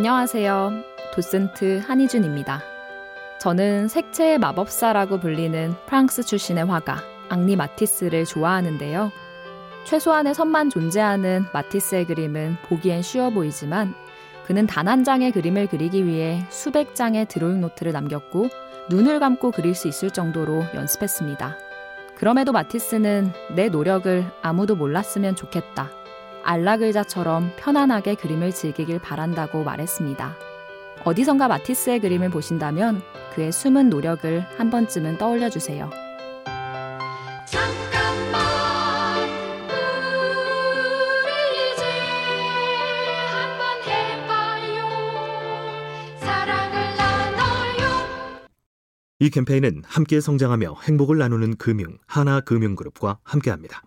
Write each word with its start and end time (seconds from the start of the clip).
안녕하세요. 0.00 0.72
도슨트 1.14 1.82
한희준입니다. 1.86 2.62
저는 3.38 3.88
색채의 3.88 4.38
마법사라고 4.38 5.20
불리는 5.20 5.74
프랑스 5.84 6.22
출신의 6.22 6.64
화가 6.64 7.02
앙리 7.28 7.54
마티스를 7.54 8.24
좋아하는데요. 8.24 9.12
최소한의 9.84 10.34
선만 10.34 10.70
존재하는 10.70 11.44
마티스의 11.52 12.06
그림은 12.06 12.56
보기엔 12.62 13.02
쉬워 13.02 13.28
보이지만 13.28 13.92
그는 14.46 14.66
단 14.66 14.88
한 14.88 15.04
장의 15.04 15.32
그림을 15.32 15.66
그리기 15.66 16.06
위해 16.06 16.46
수백 16.48 16.94
장의 16.94 17.26
드로잉 17.26 17.60
노트를 17.60 17.92
남겼고 17.92 18.48
눈을 18.88 19.20
감고 19.20 19.50
그릴 19.50 19.74
수 19.74 19.86
있을 19.86 20.10
정도로 20.10 20.64
연습했습니다. 20.74 21.58
그럼에도 22.16 22.52
마티스는 22.52 23.32
내 23.54 23.68
노력을 23.68 24.24
아무도 24.40 24.76
몰랐으면 24.76 25.36
좋겠다. 25.36 25.99
안락의자처럼 26.42 27.52
편안하게 27.56 28.14
그림을 28.16 28.52
즐기길 28.52 28.98
바란다고 29.00 29.64
말했습니다. 29.64 30.36
어디선가 31.04 31.48
마티스의 31.48 32.00
그림을 32.00 32.30
보신다면 32.30 33.02
그의 33.34 33.52
숨은 33.52 33.88
노력을 33.88 34.40
한 34.56 34.70
번쯤은 34.70 35.18
떠올려 35.18 35.48
주세요. 35.48 35.90
이 49.22 49.28
캠페인은 49.28 49.82
함께 49.84 50.18
성장하며 50.18 50.76
행복을 50.82 51.18
나누는 51.18 51.56
금융 51.56 51.98
하나금융그룹과 52.06 53.18
함께합니다. 53.22 53.82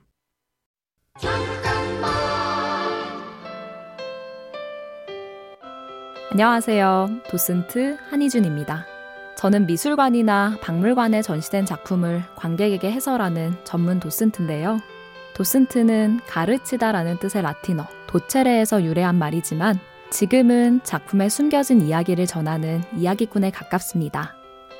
안녕하세요. 6.33 7.19
도슨트 7.29 7.97
한이준입니다. 8.09 8.87
저는 9.35 9.67
미술관이나 9.67 10.57
박물관에 10.63 11.21
전시된 11.21 11.67
작품을 11.67 12.23
관객에게 12.33 12.91
해설하는 12.91 13.53
전문 13.63 13.99
도슨트인데요. 13.99 14.79
도슨트는 15.35 16.21
가르치다라는 16.27 17.19
뜻의 17.19 17.43
라틴어 17.43 17.85
docere에서 18.07 18.83
유래한 18.83 19.13
말이지만 19.19 19.77
지금은 20.09 20.79
작품에 20.83 21.29
숨겨진 21.29 21.83
이야기를 21.83 22.25
전하는 22.25 22.81
이야기꾼에 22.97 23.51
가깝습니다. 23.51 24.33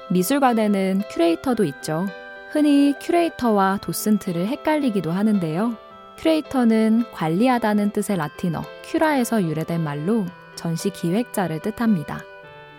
미술관에는 0.10 1.04
큐레이터도 1.12 1.66
있죠. 1.66 2.08
흔히 2.50 2.96
큐레이터와 3.00 3.78
도슨트를 3.80 4.48
헷갈리기도 4.48 5.12
하는데요. 5.12 5.78
큐레이터는 6.18 7.04
관리하다는 7.12 7.92
뜻의 7.92 8.18
라틴어 8.18 8.64
cura에서 8.86 9.44
유래된 9.44 9.84
말로 9.84 10.26
전시 10.64 10.92
기획자를 10.92 11.60
뜻합니다. 11.60 12.22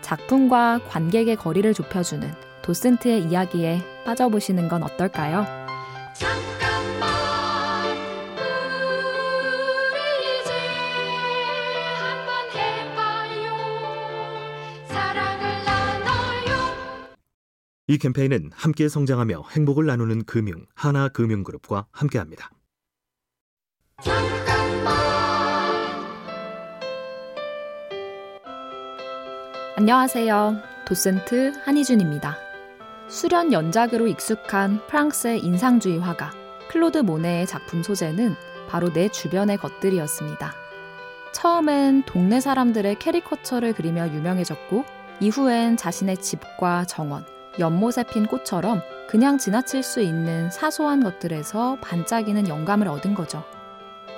작품과 0.00 0.80
관객의 0.88 1.36
거리를 1.36 1.74
좁혀주는 1.74 2.26
도슨트의 2.62 3.24
이야기에 3.24 3.82
빠져보시는 4.06 4.70
건 4.70 4.82
어떨까요? 4.82 5.44
이 17.86 17.98
캠페인은 17.98 18.50
함께 18.54 18.88
성장하며 18.88 19.42
행복을 19.50 19.84
나누는 19.84 20.24
금융 20.24 20.64
하나금융그룹과 20.74 21.88
함께합니다. 21.92 22.50
안녕하세요. 29.76 30.56
도슨트 30.84 31.52
한이준입니다. 31.64 32.38
수련 33.08 33.52
연작으로 33.52 34.06
익숙한 34.06 34.78
프랑스의 34.86 35.40
인상주의 35.40 35.98
화가 35.98 36.30
클로드 36.68 36.98
모네의 36.98 37.48
작품 37.48 37.82
소재는 37.82 38.36
바로 38.68 38.92
내 38.92 39.08
주변의 39.08 39.56
것들이었습니다. 39.56 40.54
처음엔 41.32 42.04
동네 42.06 42.38
사람들의 42.38 43.00
캐리커처를 43.00 43.72
그리며 43.72 44.06
유명해졌고 44.06 44.84
이후엔 45.18 45.76
자신의 45.76 46.18
집과 46.18 46.84
정원, 46.84 47.24
연못에 47.58 48.04
핀 48.08 48.26
꽃처럼 48.26 48.80
그냥 49.08 49.38
지나칠 49.38 49.82
수 49.82 50.00
있는 50.00 50.52
사소한 50.52 51.02
것들에서 51.02 51.78
반짝이는 51.80 52.46
영감을 52.46 52.86
얻은 52.86 53.14
거죠. 53.14 53.42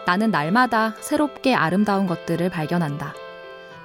나는 0.05 0.31
날마다 0.31 0.95
새롭게 1.01 1.55
아름다운 1.55 2.07
것들을 2.07 2.51
발견한다. 2.51 3.15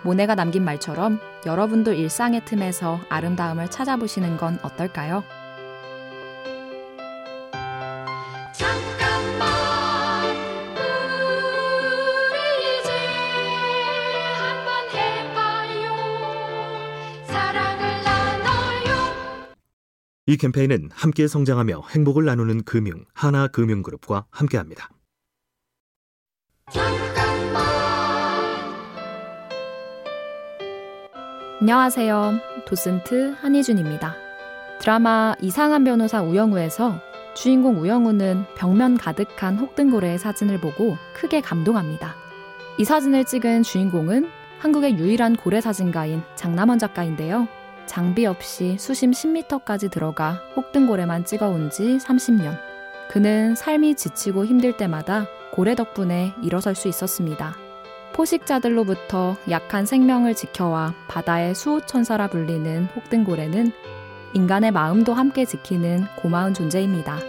모네가 0.03 0.35
남긴 0.35 0.63
말처럼 0.63 1.19
여러분도 1.45 1.93
일상의 1.93 2.43
틈에서 2.45 2.99
아름다움을 3.09 3.69
찾아보시는 3.69 4.37
건 4.37 4.59
어떨까요? 4.61 5.23
이 20.27 20.37
캠페인은 20.37 20.89
함께 20.93 21.27
성장하며 21.27 21.81
행복을 21.89 22.23
나누는 22.23 22.63
금융 22.63 23.03
하나금융그룹과 23.13 24.27
함께합니다. 24.29 24.89
안녕하세요. 31.61 32.39
도슨트 32.65 33.35
한희준입니다. 33.39 34.15
드라마 34.79 35.35
이상한 35.39 35.83
변호사 35.83 36.19
우영우에서 36.19 36.99
주인공 37.35 37.79
우영우는 37.79 38.45
벽면 38.57 38.97
가득한 38.97 39.59
혹등고래의 39.59 40.17
사진을 40.17 40.59
보고 40.59 40.97
크게 41.13 41.41
감동합니다. 41.41 42.15
이 42.79 42.83
사진을 42.83 43.25
찍은 43.25 43.61
주인공은 43.61 44.27
한국의 44.57 44.97
유일한 44.97 45.35
고래 45.35 45.61
사진가인 45.61 46.23
장남원 46.33 46.79
작가인데요. 46.79 47.47
장비 47.85 48.25
없이 48.25 48.77
수심 48.79 49.11
10m까지 49.11 49.91
들어가 49.91 50.41
혹등고래만 50.55 51.25
찍어온 51.25 51.69
지 51.69 51.99
30년. 51.99 52.57
그는 53.07 53.53
삶이 53.53 53.93
지치고 53.93 54.47
힘들 54.47 54.77
때마다 54.77 55.27
고래 55.51 55.75
덕분에 55.75 56.33
일어설 56.41 56.73
수 56.73 56.87
있었습니다. 56.87 57.55
포식자들로부터 58.13 59.37
약한 59.49 59.85
생명을 59.85 60.35
지켜와 60.35 60.93
바다의 61.07 61.55
수호천사라 61.55 62.27
불리는 62.27 62.85
혹등고래는 62.95 63.71
인간의 64.33 64.71
마음도 64.71 65.13
함께 65.13 65.45
지키는 65.45 66.05
고마운 66.17 66.53
존재입니다. 66.53 67.19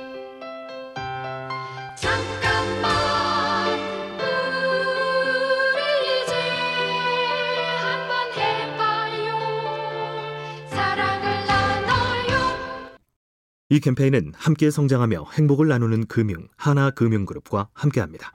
이 13.72 13.80
캠페인은 13.80 14.32
함께 14.36 14.70
성장하며 14.70 15.28
행복을 15.32 15.66
나누는 15.66 16.06
금융 16.06 16.46
하나금융그룹과 16.58 17.70
함께합니다. 17.72 18.32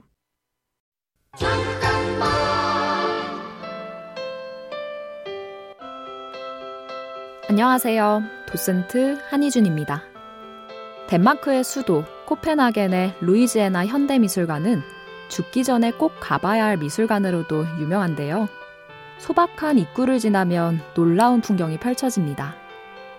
안녕하세요. 7.50 8.24
도슨트 8.44 9.20
한희준입니다. 9.30 10.02
덴마크의 11.06 11.64
수도 11.64 12.04
코펜하겐의 12.26 13.14
루이지애나 13.22 13.86
현대미술관은 13.86 14.82
죽기 15.30 15.64
전에 15.64 15.92
꼭 15.92 16.12
가봐야 16.20 16.66
할 16.66 16.76
미술관으로도 16.76 17.64
유명한데요. 17.80 18.50
소박한 19.16 19.78
입구를 19.78 20.18
지나면 20.18 20.82
놀라운 20.92 21.40
풍경이 21.40 21.78
펼쳐집니다. 21.78 22.54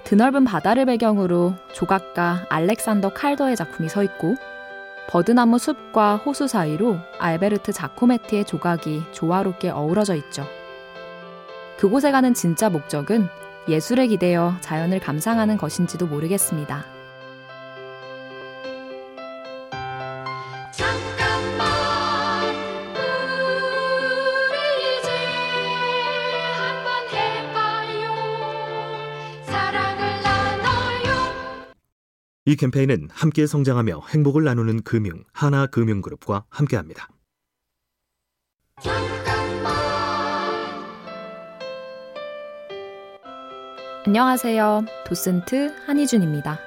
드넓은 0.03 0.45
바다를 0.45 0.85
배경으로 0.85 1.55
조각가 1.73 2.45
알렉산더 2.49 3.15
칼더의 3.15 3.55
작품이 3.55 3.89
서 3.89 4.03
있고 4.03 4.35
버드나무 5.07 5.57
숲과 5.57 6.17
호수 6.17 6.45
사이로 6.45 6.99
알베르트 7.17 7.71
자코메티의 7.71 8.45
조각이 8.45 9.05
조화롭게 9.11 9.71
어우러져 9.71 10.13
있죠. 10.13 10.45
그곳에 11.79 12.11
가는 12.11 12.35
진짜 12.35 12.69
목적은 12.69 13.27
예술에 13.67 14.07
기대어 14.07 14.55
자연을 14.61 14.99
감상하는 14.99 15.57
것인지도 15.57 16.07
모르겠습니다. 16.07 16.85
이 32.49 32.55
캠페인은 32.55 33.09
함께 33.11 33.45
성장하며 33.45 34.07
행복을 34.09 34.43
나누는 34.43 34.81
금융 34.81 35.23
하나금융그룹과 35.33 36.45
함께합니다. 36.49 37.07
안녕하세요. 44.07 44.85
도슨트 45.05 45.75
한희준입니다. 45.85 46.57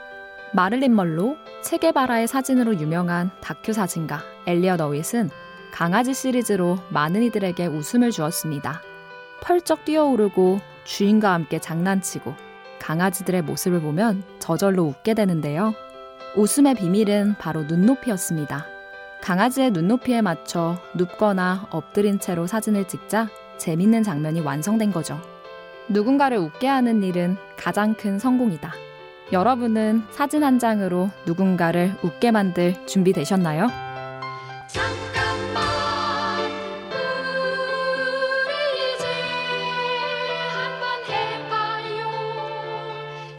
마를린 0.52 0.94
멀로 0.94 1.38
체게바라의 1.62 2.29
사진으로 2.29 2.79
유명한 2.79 3.31
다큐 3.40 3.73
사진가 3.73 4.20
엘리엇 4.46 4.79
어윗은 4.79 5.31
강아지 5.73 6.12
시리즈로 6.12 6.76
많은 6.90 7.23
이들에게 7.23 7.67
웃음을 7.69 8.11
주었습니다. 8.11 8.82
펄쩍 9.40 9.87
뛰어오르고 9.87 10.61
주인과 10.84 11.32
함께 11.32 11.58
장난치고 11.58 12.34
강아지들의 12.79 13.40
모습을 13.43 13.81
보면 13.81 14.25
저절로 14.38 14.82
웃게 14.82 15.14
되는데요. 15.14 15.73
웃음의 16.37 16.75
비밀은 16.75 17.37
바로 17.38 17.62
눈높이였습니다. 17.62 18.67
강아지의 19.23 19.70
눈높이에 19.70 20.20
맞춰 20.20 20.76
눕거나 20.94 21.69
엎드린 21.70 22.20
채로 22.20 22.46
사진을 22.46 22.88
찍자 22.88 23.29
재밌는 23.56 24.02
장면이 24.02 24.43
완성된 24.43 24.93
거죠. 24.93 25.31
누군가를 25.88 26.38
웃게 26.38 26.67
하는 26.67 27.02
일은 27.02 27.37
가장 27.56 27.94
큰 27.94 28.19
성공이다. 28.19 28.73
여러분은 29.32 30.02
사진 30.11 30.44
한 30.44 30.58
장으로 30.58 31.11
누군가를 31.26 31.94
웃게 32.02 32.31
만들 32.31 32.75
준비 32.87 33.12
되셨나요? 33.12 33.69
잠깐만 34.69 35.62
우리 38.46 38.94
이제 38.94 39.06
한번 40.52 41.05
해봐요 41.08 42.11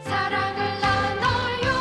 사랑을 0.02 0.80
나눠요 0.80 1.72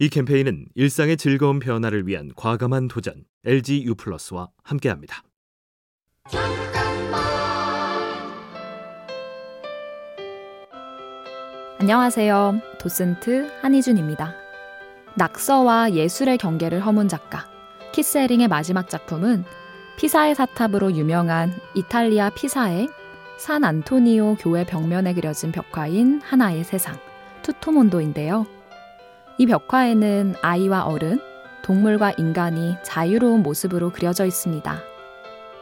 이 0.00 0.08
캠페인은 0.08 0.66
일상의 0.74 1.16
즐거운 1.16 1.60
변화를 1.60 2.08
위한 2.08 2.30
과감한 2.34 2.88
도전 2.88 3.24
LG 3.44 3.84
U+와 3.84 4.48
함께합니다. 4.64 5.22
안녕하세요. 11.80 12.60
도슨트 12.78 13.50
한희준입니다. 13.62 14.34
낙서와 15.14 15.92
예술의 15.92 16.36
경계를 16.36 16.84
허문 16.84 17.08
작가 17.08 17.46
키스에링의 17.92 18.48
마지막 18.48 18.90
작품은 18.90 19.46
피사의 19.96 20.34
사탑으로 20.34 20.92
유명한 20.92 21.54
이탈리아 21.74 22.28
피사의 22.28 22.90
산 23.38 23.64
안토니오 23.64 24.34
교회 24.34 24.66
벽면에 24.66 25.14
그려진 25.14 25.52
벽화인 25.52 26.20
하나의 26.22 26.64
세상, 26.64 26.98
투토몬도인데요. 27.40 28.44
이 29.38 29.46
벽화에는 29.46 30.34
아이와 30.42 30.84
어른, 30.84 31.18
동물과 31.62 32.12
인간이 32.18 32.76
자유로운 32.82 33.42
모습으로 33.42 33.88
그려져 33.88 34.26
있습니다. 34.26 34.82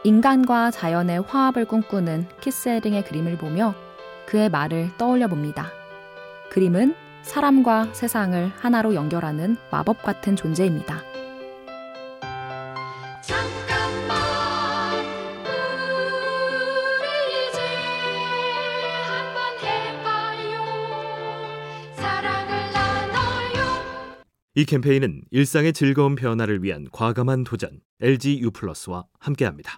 인간과 0.03 0.69
자연의 0.71 1.21
화합을 1.21 1.63
꿈꾸는 1.63 2.27
키스에링의 2.41 3.05
그림을 3.05 3.37
보며 3.37 3.73
그의 4.25 4.49
말을 4.49 4.89
떠올려 4.97 5.29
봅니다. 5.29 5.78
그림은 6.49 6.95
사람과 7.21 7.93
세상을 7.93 8.51
하나로 8.57 8.95
연결하는 8.95 9.57
마법 9.71 10.01
같은 10.01 10.35
존재입니다. 10.35 11.03
잠깐만 13.21 14.15
우리 16.97 17.49
이제 17.49 17.59
한번 19.05 19.37
해봐요 19.61 20.63
사랑을 21.95 22.71
나눠요 22.73 24.23
이 24.55 24.65
캠페인은 24.65 25.21
일상의 25.29 25.73
즐거운 25.73 26.15
변화를 26.15 26.63
위한 26.63 26.87
과감한 26.91 27.43
도전 27.43 27.81
LG 28.01 28.39
U+와 28.41 29.05
함께합니다. 29.19 29.77